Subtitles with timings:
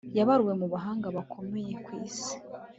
[0.17, 2.31] yabaruwe mubahanga bakomeye kwisi